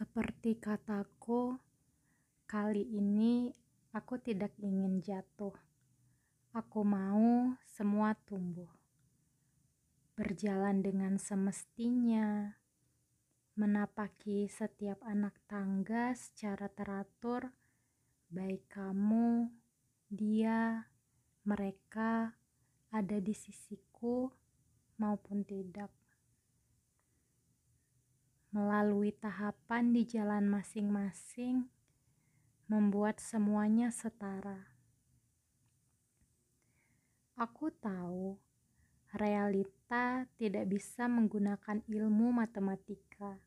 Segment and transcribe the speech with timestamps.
[0.00, 1.60] Seperti kataku,
[2.48, 3.52] kali ini
[3.92, 5.52] aku tidak ingin jatuh.
[6.56, 8.72] Aku mau semua tumbuh,
[10.16, 12.56] berjalan dengan semestinya,
[13.60, 17.52] menapaki setiap anak tangga secara teratur,
[18.32, 19.52] baik kamu,
[20.08, 20.88] dia,
[21.44, 22.32] mereka
[22.88, 24.32] ada di sisiku
[24.96, 25.92] maupun tidak
[28.50, 31.70] melalui tahapan di jalan masing-masing,
[32.66, 34.70] membuat semuanya setara.
[37.38, 38.36] Aku tahu
[39.16, 43.40] realita tidak bisa menggunakan ilmu matematika.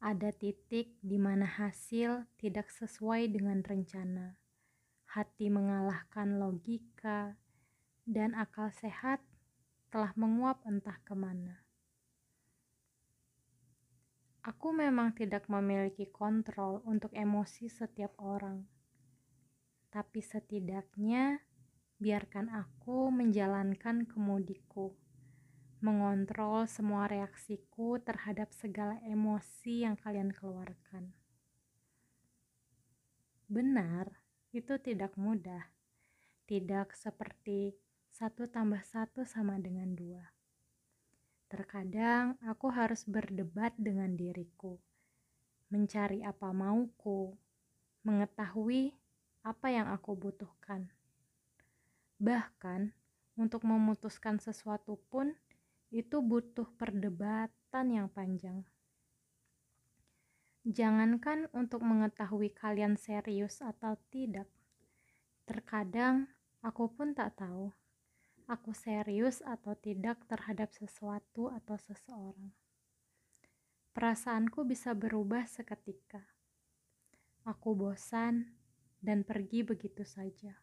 [0.00, 4.36] Ada titik di mana hasil tidak sesuai dengan rencana.
[5.10, 7.40] Hati mengalahkan logika,
[8.06, 9.18] dan akal sehat
[9.90, 11.65] telah menguap entah ke mana.
[14.46, 18.62] Aku memang tidak memiliki kontrol untuk emosi setiap orang,
[19.90, 21.42] tapi setidaknya
[21.98, 24.94] biarkan aku menjalankan kemudiku,
[25.82, 31.10] mengontrol semua reaksiku terhadap segala emosi yang kalian keluarkan.
[33.50, 34.14] Benar,
[34.54, 35.74] itu tidak mudah,
[36.46, 37.74] tidak seperti
[38.14, 40.35] satu tambah satu sama dengan dua.
[41.46, 44.82] Terkadang aku harus berdebat dengan diriku,
[45.70, 47.38] mencari apa mauku,
[48.02, 48.90] mengetahui
[49.46, 50.90] apa yang aku butuhkan.
[52.18, 52.90] Bahkan
[53.38, 55.38] untuk memutuskan sesuatu pun
[55.94, 58.66] itu butuh perdebatan yang panjang.
[60.66, 64.50] Jangankan untuk mengetahui kalian serius atau tidak,
[65.46, 66.26] terkadang
[66.58, 67.70] aku pun tak tahu
[68.46, 72.54] aku serius atau tidak terhadap sesuatu atau seseorang.
[73.90, 76.22] Perasaanku bisa berubah seketika.
[77.42, 78.54] Aku bosan
[79.02, 80.58] dan pergi begitu saja.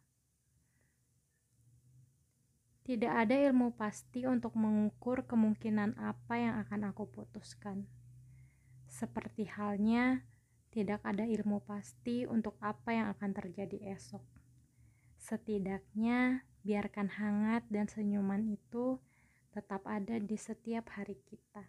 [2.84, 7.88] Tidak ada ilmu pasti untuk mengukur kemungkinan apa yang akan aku putuskan.
[8.84, 10.20] Seperti halnya,
[10.68, 14.20] tidak ada ilmu pasti untuk apa yang akan terjadi esok.
[15.24, 19.00] Setidaknya, biarkan hangat dan senyuman itu
[19.56, 21.64] tetap ada di setiap hari kita.